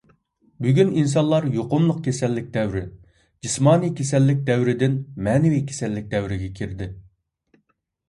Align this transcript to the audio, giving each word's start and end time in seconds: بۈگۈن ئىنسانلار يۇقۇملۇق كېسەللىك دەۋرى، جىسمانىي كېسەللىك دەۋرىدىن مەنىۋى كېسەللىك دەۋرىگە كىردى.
بۈگۈن 0.65 0.93
ئىنسانلار 1.01 1.45
يۇقۇملۇق 1.57 1.99
كېسەللىك 2.07 2.49
دەۋرى، 2.57 2.83
جىسمانىي 3.49 3.95
كېسەللىك 4.03 4.43
دەۋرىدىن 4.51 4.99
مەنىۋى 5.29 5.65
كېسەللىك 5.71 6.13
دەۋرىگە 6.19 6.55
كىردى. 6.61 6.95